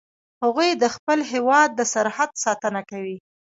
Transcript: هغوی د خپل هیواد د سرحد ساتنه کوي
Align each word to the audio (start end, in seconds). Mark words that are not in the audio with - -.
هغوی 0.43 0.69
د 0.73 0.83
خپل 0.95 1.19
هیواد 1.31 1.69
د 1.75 1.81
سرحد 1.93 2.31
ساتنه 2.43 2.81
کوي 2.89 3.17